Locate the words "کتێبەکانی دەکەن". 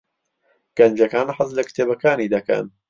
1.67-2.65